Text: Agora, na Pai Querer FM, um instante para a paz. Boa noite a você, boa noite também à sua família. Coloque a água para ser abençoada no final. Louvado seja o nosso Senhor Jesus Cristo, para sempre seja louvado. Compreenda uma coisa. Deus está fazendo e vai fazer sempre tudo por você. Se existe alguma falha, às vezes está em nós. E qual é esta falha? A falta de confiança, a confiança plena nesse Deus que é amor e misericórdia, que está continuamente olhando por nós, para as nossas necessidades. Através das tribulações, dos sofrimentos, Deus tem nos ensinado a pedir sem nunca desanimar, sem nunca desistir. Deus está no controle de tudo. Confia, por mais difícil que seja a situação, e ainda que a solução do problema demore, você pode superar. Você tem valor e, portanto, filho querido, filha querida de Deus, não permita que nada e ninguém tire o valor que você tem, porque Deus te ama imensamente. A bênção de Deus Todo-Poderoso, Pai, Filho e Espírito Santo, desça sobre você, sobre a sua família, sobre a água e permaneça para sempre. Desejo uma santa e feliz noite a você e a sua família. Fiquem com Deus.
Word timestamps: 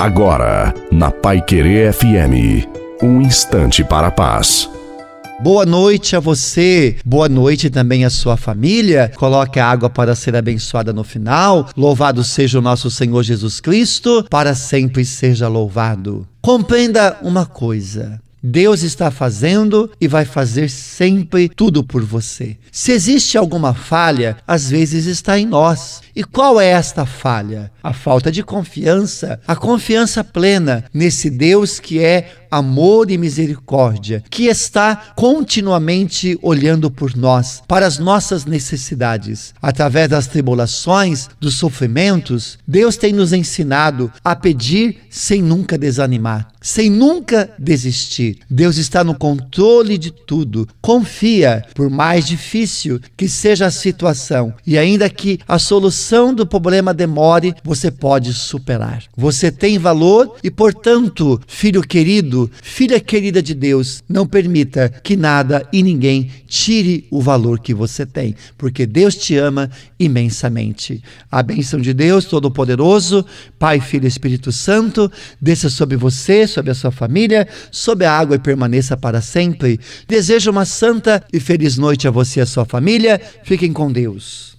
Agora, 0.00 0.72
na 0.90 1.10
Pai 1.10 1.42
Querer 1.42 1.92
FM, 1.92 2.66
um 3.02 3.20
instante 3.20 3.84
para 3.84 4.06
a 4.06 4.10
paz. 4.10 4.66
Boa 5.42 5.66
noite 5.66 6.16
a 6.16 6.20
você, 6.20 6.96
boa 7.04 7.28
noite 7.28 7.68
também 7.68 8.06
à 8.06 8.08
sua 8.08 8.38
família. 8.38 9.12
Coloque 9.16 9.60
a 9.60 9.66
água 9.66 9.90
para 9.90 10.14
ser 10.14 10.34
abençoada 10.34 10.90
no 10.90 11.04
final. 11.04 11.68
Louvado 11.76 12.24
seja 12.24 12.58
o 12.58 12.62
nosso 12.62 12.90
Senhor 12.90 13.22
Jesus 13.22 13.60
Cristo, 13.60 14.24
para 14.30 14.54
sempre 14.54 15.04
seja 15.04 15.48
louvado. 15.48 16.26
Compreenda 16.40 17.18
uma 17.20 17.44
coisa. 17.44 18.18
Deus 18.42 18.82
está 18.82 19.10
fazendo 19.10 19.90
e 20.00 20.08
vai 20.08 20.24
fazer 20.24 20.70
sempre 20.70 21.48
tudo 21.48 21.84
por 21.84 22.02
você. 22.02 22.56
Se 22.72 22.92
existe 22.92 23.36
alguma 23.36 23.74
falha, 23.74 24.36
às 24.46 24.70
vezes 24.70 25.06
está 25.06 25.38
em 25.38 25.46
nós. 25.46 26.00
E 26.16 26.24
qual 26.24 26.60
é 26.60 26.66
esta 26.66 27.04
falha? 27.04 27.70
A 27.82 27.92
falta 27.92 28.32
de 28.32 28.42
confiança, 28.42 29.40
a 29.46 29.54
confiança 29.54 30.24
plena 30.24 30.84
nesse 30.92 31.28
Deus 31.30 31.78
que 31.78 32.02
é 32.02 32.32
amor 32.50 33.10
e 33.10 33.18
misericórdia, 33.18 34.22
que 34.28 34.44
está 34.44 35.12
continuamente 35.14 36.38
olhando 36.42 36.90
por 36.90 37.16
nós, 37.16 37.62
para 37.68 37.86
as 37.86 37.98
nossas 37.98 38.44
necessidades. 38.44 39.54
Através 39.60 40.08
das 40.08 40.26
tribulações, 40.26 41.28
dos 41.40 41.54
sofrimentos, 41.54 42.58
Deus 42.66 42.96
tem 42.96 43.12
nos 43.12 43.32
ensinado 43.32 44.12
a 44.24 44.34
pedir 44.34 44.98
sem 45.10 45.42
nunca 45.42 45.76
desanimar, 45.76 46.52
sem 46.60 46.90
nunca 46.90 47.50
desistir. 47.58 48.38
Deus 48.48 48.76
está 48.76 49.02
no 49.02 49.14
controle 49.14 49.98
de 49.98 50.10
tudo. 50.10 50.68
Confia, 50.80 51.64
por 51.74 51.90
mais 51.90 52.26
difícil 52.26 53.00
que 53.16 53.28
seja 53.28 53.66
a 53.66 53.70
situação, 53.70 54.52
e 54.66 54.78
ainda 54.78 55.08
que 55.08 55.38
a 55.46 55.58
solução 55.58 56.32
do 56.34 56.46
problema 56.46 56.92
demore, 56.94 57.54
você 57.64 57.90
pode 57.90 58.32
superar. 58.32 59.04
Você 59.16 59.50
tem 59.50 59.78
valor 59.78 60.36
e, 60.42 60.50
portanto, 60.50 61.40
filho 61.46 61.82
querido, 61.82 62.39
filha 62.62 63.00
querida 63.00 63.42
de 63.42 63.54
Deus, 63.54 64.02
não 64.08 64.26
permita 64.26 64.88
que 64.88 65.16
nada 65.16 65.66
e 65.72 65.82
ninguém 65.82 66.30
tire 66.46 67.06
o 67.10 67.20
valor 67.20 67.58
que 67.58 67.74
você 67.74 68.06
tem, 68.06 68.34
porque 68.56 68.86
Deus 68.86 69.16
te 69.16 69.36
ama 69.36 69.70
imensamente. 69.98 71.02
A 71.30 71.42
bênção 71.42 71.80
de 71.80 71.92
Deus 71.92 72.24
Todo-Poderoso, 72.24 73.24
Pai, 73.58 73.80
Filho 73.80 74.04
e 74.04 74.08
Espírito 74.08 74.52
Santo, 74.52 75.10
desça 75.40 75.68
sobre 75.68 75.96
você, 75.96 76.46
sobre 76.46 76.70
a 76.70 76.74
sua 76.74 76.90
família, 76.90 77.46
sobre 77.70 78.06
a 78.06 78.12
água 78.12 78.36
e 78.36 78.38
permaneça 78.38 78.96
para 78.96 79.20
sempre. 79.20 79.80
Desejo 80.08 80.50
uma 80.50 80.64
santa 80.64 81.22
e 81.32 81.40
feliz 81.40 81.76
noite 81.76 82.06
a 82.06 82.10
você 82.10 82.40
e 82.40 82.42
a 82.42 82.46
sua 82.46 82.64
família. 82.64 83.20
Fiquem 83.44 83.72
com 83.72 83.90
Deus. 83.90 84.48